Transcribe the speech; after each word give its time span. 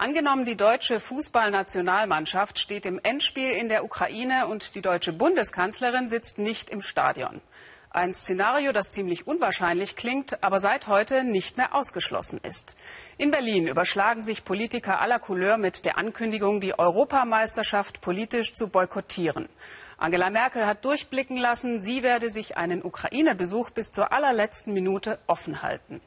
Angenommen, 0.00 0.46
die 0.46 0.56
deutsche 0.56 0.98
Fußballnationalmannschaft 0.98 2.58
steht 2.58 2.86
im 2.86 2.98
Endspiel 3.02 3.50
in 3.50 3.68
der 3.68 3.84
Ukraine 3.84 4.46
und 4.46 4.74
die 4.74 4.80
deutsche 4.80 5.12
Bundeskanzlerin 5.12 6.08
sitzt 6.08 6.38
nicht 6.38 6.70
im 6.70 6.80
Stadion. 6.80 7.42
Ein 7.90 8.14
Szenario, 8.14 8.72
das 8.72 8.92
ziemlich 8.92 9.26
unwahrscheinlich 9.26 9.96
klingt, 9.96 10.42
aber 10.42 10.58
seit 10.58 10.86
heute 10.86 11.22
nicht 11.22 11.58
mehr 11.58 11.74
ausgeschlossen 11.74 12.40
ist. 12.42 12.76
In 13.18 13.30
Berlin 13.30 13.66
überschlagen 13.66 14.22
sich 14.22 14.42
Politiker 14.42 15.02
aller 15.02 15.18
Couleur 15.18 15.58
mit 15.58 15.84
der 15.84 15.98
Ankündigung, 15.98 16.62
die 16.62 16.78
Europameisterschaft 16.78 18.00
politisch 18.00 18.54
zu 18.54 18.68
boykottieren. 18.68 19.50
Angela 19.98 20.30
Merkel 20.30 20.66
hat 20.66 20.82
durchblicken 20.86 21.36
lassen, 21.36 21.82
sie 21.82 22.02
werde 22.02 22.30
sich 22.30 22.56
einen 22.56 22.82
Ukraine-Besuch 22.82 23.68
bis 23.68 23.92
zur 23.92 24.14
allerletzten 24.14 24.72
Minute 24.72 25.18
offen 25.26 25.60
halten. 25.60 26.00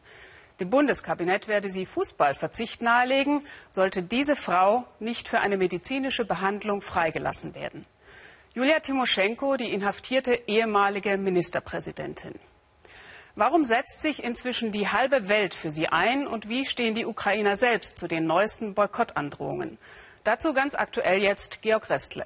Dem 0.63 0.69
Bundeskabinett 0.69 1.49
werde 1.49 1.67
sie 1.67 1.85
Fußballverzicht 1.85 2.81
nahelegen, 2.81 3.45
sollte 3.69 4.01
diese 4.01 4.37
Frau 4.37 4.85
nicht 4.97 5.27
für 5.27 5.41
eine 5.41 5.57
medizinische 5.57 6.23
Behandlung 6.23 6.81
freigelassen 6.81 7.53
werden. 7.53 7.85
Julia 8.53 8.79
Timoschenko, 8.79 9.57
die 9.57 9.73
inhaftierte 9.73 10.39
ehemalige 10.47 11.17
Ministerpräsidentin. 11.17 12.35
Warum 13.35 13.65
setzt 13.65 14.01
sich 14.01 14.23
inzwischen 14.23 14.71
die 14.71 14.87
halbe 14.87 15.27
Welt 15.27 15.53
für 15.53 15.69
sie 15.69 15.89
ein 15.89 16.27
und 16.27 16.47
wie 16.47 16.65
stehen 16.65 16.95
die 16.95 17.05
Ukrainer 17.05 17.57
selbst 17.57 17.99
zu 17.99 18.07
den 18.07 18.25
neuesten 18.25 18.73
Boykottandrohungen? 18.73 19.77
Dazu 20.23 20.53
ganz 20.53 20.75
aktuell 20.75 21.21
jetzt 21.21 21.61
Georg 21.61 21.89
Restle. 21.89 22.23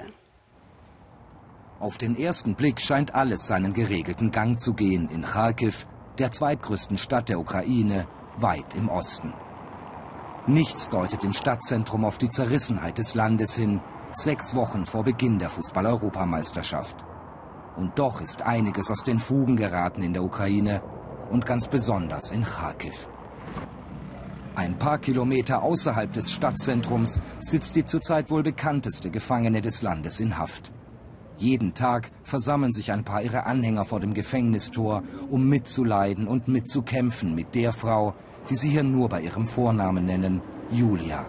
Auf 1.79 1.97
den 1.97 2.15
ersten 2.15 2.53
Blick 2.53 2.81
scheint 2.81 3.15
alles 3.15 3.47
seinen 3.47 3.73
geregelten 3.73 4.29
Gang 4.29 4.59
zu 4.59 4.75
gehen 4.75 5.09
in 5.09 5.23
Kharkiv, 5.23 5.87
der 6.19 6.31
zweitgrößten 6.31 6.99
Stadt 6.99 7.29
der 7.29 7.39
Ukraine, 7.39 8.07
weit 8.37 8.73
im 8.75 8.89
Osten. 8.89 9.33
Nichts 10.47 10.89
deutet 10.89 11.23
im 11.23 11.33
Stadtzentrum 11.33 12.05
auf 12.05 12.17
die 12.17 12.29
Zerrissenheit 12.29 12.97
des 12.97 13.15
Landes 13.15 13.55
hin, 13.55 13.81
sechs 14.13 14.55
Wochen 14.55 14.85
vor 14.85 15.03
Beginn 15.03 15.39
der 15.39 15.49
Fußball-Europameisterschaft. 15.49 16.95
Und 17.75 17.99
doch 17.99 18.21
ist 18.21 18.41
einiges 18.41 18.89
aus 18.89 19.03
den 19.03 19.19
Fugen 19.19 19.57
geraten 19.57 20.01
in 20.01 20.13
der 20.13 20.23
Ukraine 20.23 20.81
und 21.29 21.45
ganz 21.45 21.67
besonders 21.67 22.31
in 22.31 22.43
Kharkiv. 22.43 23.09
Ein 24.55 24.79
paar 24.79 24.97
Kilometer 24.97 25.61
außerhalb 25.61 26.11
des 26.13 26.31
Stadtzentrums 26.31 27.21
sitzt 27.41 27.75
die 27.75 27.85
zurzeit 27.85 28.31
wohl 28.31 28.41
bekannteste 28.41 29.11
Gefangene 29.11 29.61
des 29.61 29.83
Landes 29.83 30.19
in 30.19 30.37
Haft. 30.37 30.71
Jeden 31.37 31.75
Tag 31.75 32.11
versammeln 32.23 32.73
sich 32.73 32.91
ein 32.91 33.03
paar 33.03 33.21
ihrer 33.21 33.45
Anhänger 33.45 33.85
vor 33.85 33.99
dem 33.99 34.13
Gefängnistor, 34.15 35.03
um 35.29 35.47
mitzuleiden 35.47 36.27
und 36.27 36.47
mitzukämpfen 36.47 37.35
mit 37.35 37.53
der 37.53 37.73
Frau, 37.73 38.15
die 38.49 38.55
sie 38.55 38.69
hier 38.69 38.83
nur 38.83 39.09
bei 39.09 39.21
ihrem 39.21 39.45
Vornamen 39.45 40.05
nennen, 40.05 40.41
Julia. 40.71 41.27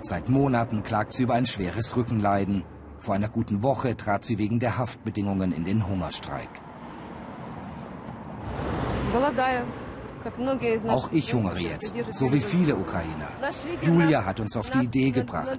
Seit 0.00 0.30
Monaten 0.30 0.82
klagt 0.82 1.12
sie 1.12 1.24
über 1.24 1.34
ein 1.34 1.44
schweres 1.44 1.96
Rückenleiden. 1.96 2.64
Vor 2.98 3.14
einer 3.14 3.28
guten 3.28 3.62
Woche 3.62 3.96
trat 3.96 4.24
sie 4.24 4.38
wegen 4.38 4.58
der 4.58 4.78
Haftbedingungen 4.78 5.52
in 5.52 5.64
den 5.64 5.86
Hungerstreik. 5.86 6.48
Auch 10.88 11.10
ich 11.12 11.32
hungere 11.34 11.58
jetzt, 11.58 11.94
so 12.12 12.32
wie 12.32 12.40
viele 12.40 12.76
Ukrainer. 12.76 13.28
Julia 13.82 14.24
hat 14.24 14.40
uns 14.40 14.56
auf 14.56 14.70
die 14.70 14.84
Idee 14.84 15.10
gebracht. 15.10 15.58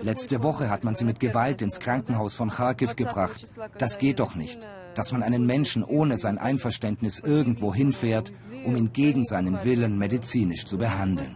Letzte 0.00 0.42
Woche 0.42 0.70
hat 0.70 0.84
man 0.84 0.94
sie 0.94 1.04
mit 1.04 1.20
Gewalt 1.20 1.62
ins 1.62 1.80
Krankenhaus 1.80 2.36
von 2.36 2.50
Kharkiv 2.50 2.96
gebracht. 2.96 3.46
Das 3.78 3.98
geht 3.98 4.20
doch 4.20 4.34
nicht, 4.34 4.60
dass 4.94 5.12
man 5.12 5.22
einen 5.22 5.46
Menschen 5.46 5.82
ohne 5.82 6.16
sein 6.18 6.38
Einverständnis 6.38 7.18
irgendwo 7.18 7.74
hinfährt, 7.74 8.32
um 8.64 8.76
ihn 8.76 8.92
gegen 8.92 9.26
seinen 9.26 9.64
Willen 9.64 9.98
medizinisch 9.98 10.64
zu 10.64 10.78
behandeln. 10.78 11.34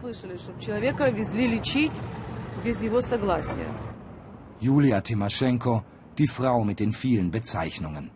Julia 4.59 5.01
Timoschenko, 5.01 5.83
die 6.17 6.27
Frau 6.27 6.63
mit 6.63 6.79
den 6.79 6.93
vielen 6.93 7.31
Bezeichnungen 7.31 8.11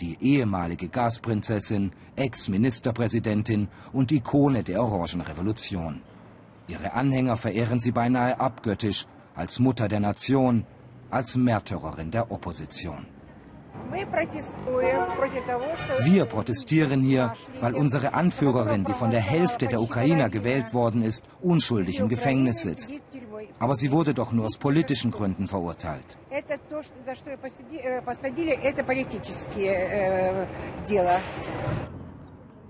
die 0.00 0.16
ehemalige 0.20 0.88
Gasprinzessin, 0.88 1.92
Ex-Ministerpräsidentin 2.16 3.68
und 3.92 4.12
Ikone 4.12 4.62
der 4.62 4.82
Orangenrevolution. 4.82 6.02
Ihre 6.68 6.92
Anhänger 6.92 7.36
verehren 7.36 7.80
sie 7.80 7.92
beinahe 7.92 8.38
abgöttisch 8.40 9.06
als 9.34 9.58
Mutter 9.58 9.88
der 9.88 10.00
Nation, 10.00 10.64
als 11.10 11.36
Märtyrerin 11.36 12.10
der 12.10 12.30
Opposition. 12.30 13.06
Wir 16.02 16.24
protestieren 16.24 17.02
hier, 17.02 17.34
weil 17.60 17.74
unsere 17.74 18.14
Anführerin, 18.14 18.84
die 18.84 18.92
von 18.92 19.10
der 19.10 19.20
Hälfte 19.20 19.66
der 19.66 19.80
Ukrainer 19.80 20.28
gewählt 20.28 20.74
worden 20.74 21.02
ist, 21.02 21.24
unschuldig 21.40 21.98
im 21.98 22.08
Gefängnis 22.08 22.62
sitzt. 22.62 22.92
Aber 23.58 23.74
sie 23.74 23.90
wurde 23.90 24.14
doch 24.14 24.32
nur 24.32 24.46
aus 24.46 24.58
politischen 24.58 25.10
Gründen 25.10 25.46
verurteilt. 25.46 26.16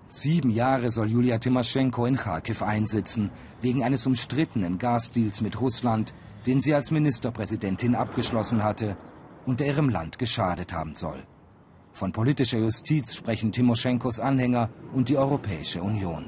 Sieben 0.08 0.50
Jahre 0.50 0.90
soll 0.90 1.08
Julia 1.08 1.38
Timoschenko 1.38 2.06
in 2.06 2.16
Kharkiv 2.16 2.62
einsitzen, 2.62 3.30
wegen 3.60 3.84
eines 3.84 4.06
umstrittenen 4.06 4.78
Gasdeals 4.78 5.40
mit 5.40 5.60
Russland, 5.60 6.14
den 6.46 6.60
sie 6.60 6.74
als 6.74 6.90
Ministerpräsidentin 6.90 7.94
abgeschlossen 7.94 8.64
hatte 8.64 8.96
und 9.46 9.60
der 9.60 9.68
ihrem 9.68 9.88
Land 9.88 10.18
geschadet 10.18 10.72
haben 10.72 10.94
soll. 10.94 11.22
Von 11.92 12.12
politischer 12.12 12.58
Justiz 12.58 13.14
sprechen 13.14 13.52
Timoschenkos 13.52 14.20
Anhänger 14.20 14.70
und 14.94 15.08
die 15.08 15.16
Europäische 15.16 15.82
Union. 15.82 16.26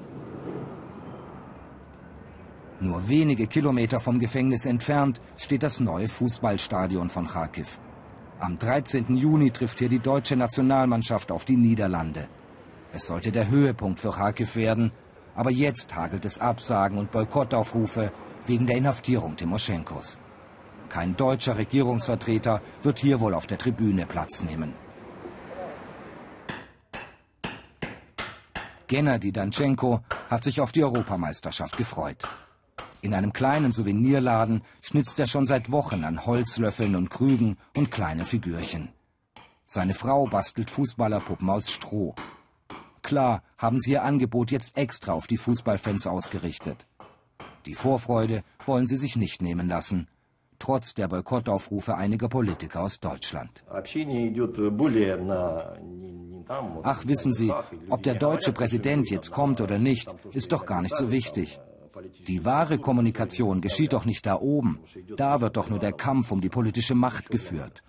Nur 2.80 3.08
wenige 3.08 3.46
Kilometer 3.46 4.00
vom 4.00 4.18
Gefängnis 4.18 4.66
entfernt 4.66 5.20
steht 5.36 5.62
das 5.62 5.78
neue 5.78 6.08
Fußballstadion 6.08 7.10
von 7.10 7.28
Kharkiv. 7.28 7.78
Am 8.40 8.58
13. 8.58 9.16
Juni 9.16 9.52
trifft 9.52 9.78
hier 9.78 9.88
die 9.88 10.00
deutsche 10.00 10.34
Nationalmannschaft 10.34 11.30
auf 11.30 11.44
die 11.44 11.56
Niederlande. 11.56 12.26
Es 12.92 13.06
sollte 13.06 13.30
der 13.30 13.48
Höhepunkt 13.48 14.00
für 14.00 14.10
Kharkiv 14.10 14.56
werden, 14.56 14.90
aber 15.36 15.52
jetzt 15.52 15.94
hagelt 15.94 16.24
es 16.24 16.40
Absagen 16.40 16.98
und 16.98 17.12
Boykottaufrufe 17.12 18.10
wegen 18.46 18.66
der 18.66 18.76
Inhaftierung 18.76 19.36
Timoschenkos. 19.36 20.18
Kein 20.92 21.16
deutscher 21.16 21.56
Regierungsvertreter 21.56 22.60
wird 22.82 22.98
hier 22.98 23.18
wohl 23.18 23.32
auf 23.32 23.46
der 23.46 23.56
Tribüne 23.56 24.04
Platz 24.04 24.42
nehmen. 24.42 24.74
Gennady 28.88 29.32
Danchenko 29.32 30.00
hat 30.28 30.44
sich 30.44 30.60
auf 30.60 30.70
die 30.70 30.84
Europameisterschaft 30.84 31.78
gefreut. 31.78 32.28
In 33.00 33.14
einem 33.14 33.32
kleinen 33.32 33.72
Souvenirladen 33.72 34.64
schnitzt 34.82 35.18
er 35.18 35.26
schon 35.26 35.46
seit 35.46 35.72
Wochen 35.72 36.04
an 36.04 36.26
Holzlöffeln 36.26 36.94
und 36.94 37.08
Krügen 37.08 37.56
und 37.74 37.90
kleinen 37.90 38.26
Figürchen. 38.26 38.90
Seine 39.64 39.94
Frau 39.94 40.26
bastelt 40.26 40.68
Fußballerpuppen 40.68 41.48
aus 41.48 41.70
Stroh. 41.70 42.14
Klar 43.00 43.42
haben 43.56 43.80
sie 43.80 43.92
ihr 43.92 44.04
Angebot 44.04 44.50
jetzt 44.50 44.76
extra 44.76 45.14
auf 45.14 45.26
die 45.26 45.38
Fußballfans 45.38 46.06
ausgerichtet. 46.06 46.86
Die 47.64 47.74
Vorfreude 47.74 48.44
wollen 48.66 48.86
sie 48.86 48.98
sich 48.98 49.16
nicht 49.16 49.40
nehmen 49.40 49.68
lassen 49.68 50.06
trotz 50.62 50.94
der 50.94 51.08
Boykottaufrufe 51.08 51.96
einiger 51.96 52.28
Politiker 52.28 52.82
aus 52.82 53.00
Deutschland. 53.00 53.64
Ach, 56.82 57.06
wissen 57.06 57.34
Sie, 57.34 57.52
ob 57.88 58.02
der 58.04 58.14
deutsche 58.14 58.52
Präsident 58.52 59.10
jetzt 59.10 59.32
kommt 59.32 59.60
oder 59.60 59.78
nicht, 59.78 60.08
ist 60.32 60.52
doch 60.52 60.64
gar 60.64 60.80
nicht 60.80 60.96
so 60.96 61.10
wichtig. 61.10 61.60
Die 62.28 62.44
wahre 62.44 62.78
Kommunikation 62.78 63.60
geschieht 63.60 63.92
doch 63.92 64.04
nicht 64.04 64.24
da 64.24 64.40
oben. 64.40 64.78
Da 65.16 65.40
wird 65.40 65.56
doch 65.56 65.68
nur 65.68 65.80
der 65.80 65.92
Kampf 65.92 66.30
um 66.30 66.40
die 66.40 66.48
politische 66.48 66.94
Macht 66.94 67.28
geführt. 67.28 67.82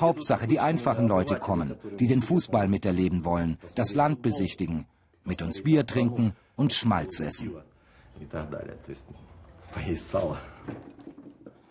Hauptsache, 0.00 0.48
die 0.48 0.58
einfachen 0.58 1.06
Leute 1.06 1.36
kommen, 1.36 1.76
die 2.00 2.08
den 2.08 2.20
Fußball 2.20 2.66
miterleben 2.66 3.24
wollen, 3.24 3.58
das 3.76 3.94
Land 3.94 4.22
besichtigen, 4.22 4.86
mit 5.24 5.40
uns 5.40 5.62
Bier 5.62 5.86
trinken 5.86 6.34
und 6.56 6.72
Schmalz 6.72 7.20
essen. 7.20 7.52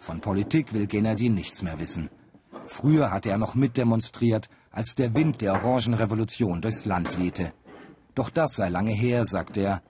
Von 0.01 0.19
Politik 0.19 0.73
will 0.73 0.87
Gennady 0.87 1.29
nichts 1.29 1.61
mehr 1.61 1.79
wissen. 1.79 2.09
Früher 2.65 3.11
hatte 3.11 3.29
er 3.29 3.37
noch 3.37 3.53
mitdemonstriert, 3.53 4.49
als 4.71 4.95
der 4.95 5.13
Wind 5.13 5.41
der 5.41 5.53
Orangenrevolution 5.53 6.59
durchs 6.59 6.85
Land 6.85 7.19
wehte. 7.19 7.53
Doch 8.15 8.31
das 8.31 8.55
sei 8.55 8.69
lange 8.69 8.93
her, 8.93 9.25
sagt 9.25 9.57
er. 9.57 9.83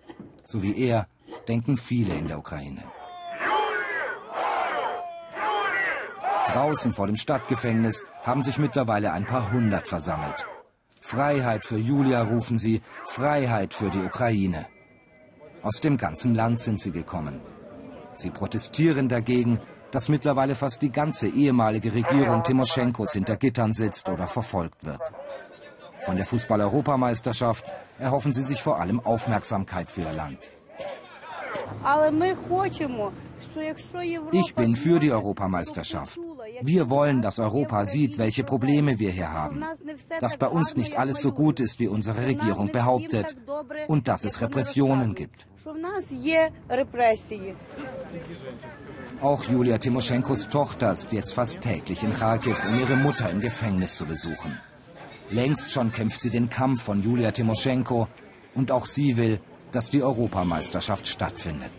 So 0.43 0.61
wie 0.61 0.77
er 0.77 1.07
denken 1.47 1.77
viele 1.77 2.13
in 2.13 2.27
der 2.27 2.39
Ukraine. 2.39 2.83
Draußen 6.47 6.91
vor 6.91 7.07
dem 7.07 7.15
Stadtgefängnis 7.15 8.03
haben 8.23 8.43
sich 8.43 8.57
mittlerweile 8.57 9.13
ein 9.13 9.25
paar 9.25 9.53
hundert 9.53 9.87
versammelt. 9.87 10.45
Freiheit 10.99 11.65
für 11.65 11.77
Julia 11.77 12.21
rufen 12.23 12.57
sie, 12.57 12.81
Freiheit 13.05 13.73
für 13.73 13.89
die 13.89 14.03
Ukraine. 14.03 14.65
Aus 15.63 15.79
dem 15.79 15.95
ganzen 15.95 16.35
Land 16.35 16.59
sind 16.59 16.81
sie 16.81 16.91
gekommen. 16.91 17.39
Sie 18.15 18.29
protestieren 18.29 19.07
dagegen, 19.07 19.61
dass 19.91 20.09
mittlerweile 20.09 20.55
fast 20.55 20.81
die 20.81 20.91
ganze 20.91 21.27
ehemalige 21.27 21.93
Regierung 21.93 22.43
Timoschenkos 22.43 23.13
hinter 23.13 23.37
Gittern 23.37 23.73
sitzt 23.73 24.09
oder 24.09 24.27
verfolgt 24.27 24.85
wird. 24.85 25.01
Von 26.01 26.15
der 26.15 26.25
Fußball-Europameisterschaft 26.25 27.63
erhoffen 27.99 28.33
sie 28.33 28.43
sich 28.43 28.61
vor 28.61 28.79
allem 28.79 28.99
Aufmerksamkeit 28.99 29.91
für 29.91 30.01
ihr 30.01 30.13
Land. 30.13 30.51
Ich 34.31 34.55
bin 34.55 34.75
für 34.75 34.99
die 34.99 35.11
Europameisterschaft. 35.11 36.19
Wir 36.61 36.89
wollen, 36.89 37.21
dass 37.21 37.39
Europa 37.39 37.85
sieht, 37.85 38.17
welche 38.17 38.43
Probleme 38.43 38.99
wir 38.99 39.11
hier 39.11 39.31
haben. 39.31 39.63
Dass 40.19 40.37
bei 40.37 40.47
uns 40.47 40.75
nicht 40.75 40.97
alles 40.97 41.21
so 41.21 41.31
gut 41.31 41.59
ist, 41.59 41.79
wie 41.79 41.87
unsere 41.87 42.25
Regierung 42.25 42.71
behauptet. 42.71 43.35
Und 43.87 44.07
dass 44.07 44.23
es 44.23 44.41
Repressionen 44.41 45.15
gibt. 45.15 45.47
Auch 49.21 49.43
Julia 49.43 49.77
Timoschenkos 49.77 50.49
Tochter 50.49 50.93
ist 50.93 51.11
jetzt 51.11 51.33
fast 51.33 51.61
täglich 51.61 52.01
in 52.01 52.11
Kharkiv, 52.11 52.57
um 52.67 52.79
ihre 52.79 52.95
Mutter 52.95 53.29
im 53.29 53.39
Gefängnis 53.39 53.95
zu 53.95 54.05
besuchen. 54.05 54.57
Längst 55.29 55.69
schon 55.69 55.91
kämpft 55.91 56.21
sie 56.21 56.31
den 56.31 56.49
Kampf 56.49 56.81
von 56.81 57.03
Julia 57.03 57.31
Timoschenko 57.31 58.07
und 58.55 58.71
auch 58.71 58.87
sie 58.87 59.17
will, 59.17 59.39
dass 59.71 59.91
die 59.91 60.01
Europameisterschaft 60.01 61.07
stattfindet. 61.07 61.71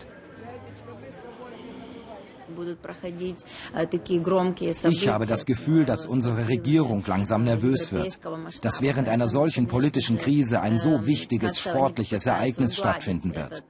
Ich 4.89 5.07
habe 5.09 5.25
das 5.25 5.45
Gefühl, 5.45 5.85
dass 5.85 6.05
unsere 6.05 6.47
Regierung 6.47 7.03
langsam 7.05 7.43
nervös 7.43 7.91
wird, 7.91 8.19
dass 8.61 8.81
während 8.81 9.09
einer 9.09 9.27
solchen 9.27 9.67
politischen 9.67 10.17
Krise 10.17 10.61
ein 10.61 10.79
so 10.79 11.05
wichtiges 11.05 11.59
sportliches 11.59 12.25
Ereignis 12.25 12.77
stattfinden 12.77 13.35
wird. 13.35 13.63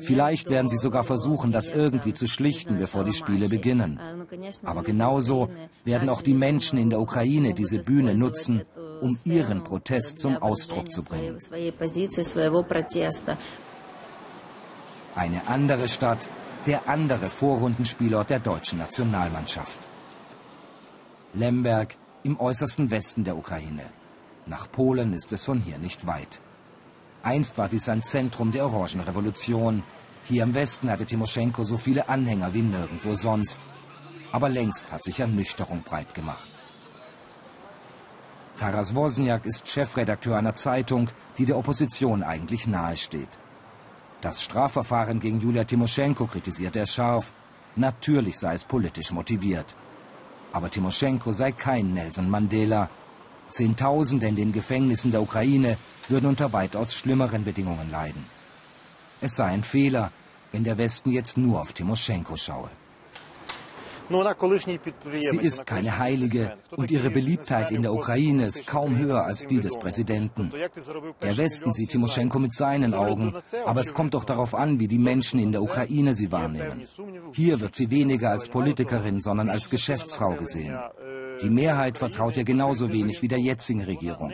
Vielleicht 0.00 0.50
werden 0.50 0.68
sie 0.68 0.76
sogar 0.76 1.04
versuchen, 1.04 1.52
das 1.52 1.70
irgendwie 1.70 2.14
zu 2.14 2.26
schlichten, 2.26 2.78
bevor 2.78 3.04
die 3.04 3.12
Spiele 3.12 3.48
beginnen. 3.48 4.00
Aber 4.64 4.82
genauso 4.82 5.48
werden 5.84 6.08
auch 6.08 6.22
die 6.22 6.34
Menschen 6.34 6.78
in 6.78 6.90
der 6.90 7.00
Ukraine 7.00 7.54
diese 7.54 7.78
Bühne 7.78 8.14
nutzen, 8.14 8.62
um 9.00 9.18
ihren 9.24 9.64
Protest 9.64 10.18
zum 10.18 10.36
Ausdruck 10.36 10.92
zu 10.92 11.02
bringen. 11.02 11.38
Eine 15.14 15.46
andere 15.46 15.88
Stadt, 15.88 16.28
der 16.66 16.88
andere 16.88 17.28
Vorrundenspielort 17.28 18.30
der 18.30 18.40
deutschen 18.40 18.78
Nationalmannschaft. 18.78 19.78
Lemberg 21.34 21.96
im 22.22 22.40
äußersten 22.40 22.90
Westen 22.90 23.24
der 23.24 23.36
Ukraine. 23.36 23.84
Nach 24.46 24.70
Polen 24.70 25.12
ist 25.12 25.32
es 25.32 25.44
von 25.44 25.60
hier 25.60 25.78
nicht 25.78 26.06
weit. 26.06 26.40
Einst 27.24 27.56
war 27.56 27.70
dies 27.70 27.88
ein 27.88 28.02
Zentrum 28.02 28.52
der 28.52 28.66
Orangenrevolution. 28.66 29.82
Hier 30.24 30.42
im 30.42 30.52
Westen 30.52 30.90
hatte 30.90 31.06
Timoschenko 31.06 31.64
so 31.64 31.78
viele 31.78 32.10
Anhänger 32.10 32.52
wie 32.52 32.60
nirgendwo 32.60 33.16
sonst. 33.16 33.58
Aber 34.30 34.50
längst 34.50 34.92
hat 34.92 35.04
sich 35.04 35.20
Ernüchterung 35.20 35.82
breit 35.82 36.14
gemacht. 36.14 36.46
Taras 38.58 38.94
Wozniak 38.94 39.46
ist 39.46 39.66
Chefredakteur 39.66 40.36
einer 40.36 40.54
Zeitung, 40.54 41.08
die 41.38 41.46
der 41.46 41.56
Opposition 41.56 42.22
eigentlich 42.22 42.66
nahesteht. 42.66 43.38
Das 44.20 44.42
Strafverfahren 44.42 45.18
gegen 45.18 45.40
Julia 45.40 45.64
Timoschenko 45.64 46.26
kritisiert 46.26 46.76
er 46.76 46.86
scharf. 46.86 47.32
Natürlich 47.74 48.38
sei 48.38 48.52
es 48.52 48.64
politisch 48.64 49.12
motiviert. 49.12 49.74
Aber 50.52 50.70
Timoschenko 50.70 51.32
sei 51.32 51.52
kein 51.52 51.94
Nelson 51.94 52.28
Mandela. 52.28 52.90
Zehntausende 53.50 54.26
in 54.26 54.36
den 54.36 54.52
Gefängnissen 54.52 55.10
der 55.10 55.22
Ukraine 55.22 55.76
würden 56.08 56.26
unter 56.26 56.52
weitaus 56.52 56.94
schlimmeren 56.94 57.44
Bedingungen 57.44 57.90
leiden. 57.90 58.24
Es 59.20 59.36
sei 59.36 59.46
ein 59.46 59.62
Fehler, 59.62 60.10
wenn 60.52 60.64
der 60.64 60.78
Westen 60.78 61.10
jetzt 61.12 61.36
nur 61.36 61.60
auf 61.60 61.72
Timoschenko 61.72 62.36
schaue. 62.36 62.70
Sie 64.10 65.36
ist 65.38 65.66
keine 65.66 65.98
Heilige 65.98 66.58
und 66.76 66.90
ihre 66.90 67.10
Beliebtheit 67.10 67.70
in 67.70 67.80
der 67.82 67.94
Ukraine 67.94 68.44
ist 68.44 68.66
kaum 68.66 68.98
höher 68.98 69.24
als 69.24 69.46
die 69.46 69.60
des 69.60 69.78
Präsidenten. 69.78 70.52
Der 71.22 71.36
Westen 71.38 71.72
sieht 71.72 71.90
Timoschenko 71.90 72.38
mit 72.38 72.54
seinen 72.54 72.92
Augen, 72.92 73.34
aber 73.64 73.80
es 73.80 73.94
kommt 73.94 74.12
doch 74.12 74.24
darauf 74.24 74.54
an, 74.54 74.78
wie 74.78 74.88
die 74.88 74.98
Menschen 74.98 75.40
in 75.40 75.52
der 75.52 75.62
Ukraine 75.62 76.14
sie 76.14 76.30
wahrnehmen. 76.30 76.86
Hier 77.32 77.60
wird 77.60 77.74
sie 77.74 77.90
weniger 77.90 78.30
als 78.30 78.48
Politikerin, 78.48 79.22
sondern 79.22 79.48
als 79.48 79.70
Geschäftsfrau 79.70 80.34
gesehen. 80.34 80.78
Die 81.42 81.50
Mehrheit 81.50 81.98
vertraut 81.98 82.36
ihr 82.36 82.44
genauso 82.44 82.92
wenig 82.92 83.22
wie 83.22 83.28
der 83.28 83.40
jetzigen 83.40 83.82
Regierung. 83.82 84.32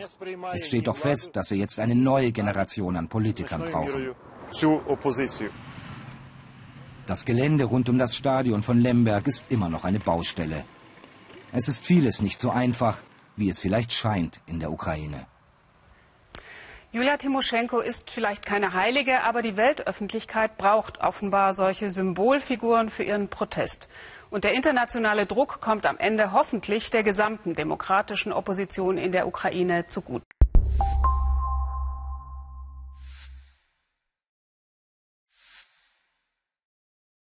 Es 0.53 0.67
steht 0.67 0.87
doch 0.87 0.97
fest, 0.97 1.35
dass 1.35 1.51
wir 1.51 1.57
jetzt 1.57 1.79
eine 1.79 1.95
neue 1.95 2.31
Generation 2.31 2.95
an 2.97 3.07
Politikern 3.07 3.63
brauchen. 3.71 4.11
Das 7.07 7.25
Gelände 7.25 7.63
rund 7.65 7.89
um 7.89 7.97
das 7.97 8.15
Stadion 8.15 8.63
von 8.63 8.79
Lemberg 8.79 9.27
ist 9.27 9.45
immer 9.49 9.69
noch 9.69 9.83
eine 9.83 9.99
Baustelle. 9.99 10.63
Es 11.51 11.67
ist 11.67 11.85
vieles 11.85 12.21
nicht 12.21 12.39
so 12.39 12.51
einfach, 12.51 12.99
wie 13.35 13.49
es 13.49 13.59
vielleicht 13.59 13.91
scheint 13.91 14.41
in 14.45 14.59
der 14.59 14.71
Ukraine. 14.71 15.25
Julia 16.93 17.15
Timoschenko 17.15 17.79
ist 17.79 18.11
vielleicht 18.11 18.45
keine 18.45 18.73
Heilige, 18.73 19.23
aber 19.23 19.41
die 19.41 19.55
Weltöffentlichkeit 19.55 20.57
braucht 20.57 20.99
offenbar 20.99 21.53
solche 21.53 21.89
Symbolfiguren 21.89 22.89
für 22.89 23.03
ihren 23.03 23.29
Protest. 23.29 23.87
Und 24.29 24.43
der 24.43 24.51
internationale 24.51 25.25
Druck 25.25 25.61
kommt 25.61 25.85
am 25.85 25.97
Ende 25.97 26.33
hoffentlich 26.33 26.91
der 26.91 27.03
gesamten 27.03 27.55
demokratischen 27.55 28.33
Opposition 28.33 28.97
in 28.97 29.13
der 29.13 29.25
Ukraine 29.25 29.87
zugute. 29.87 30.25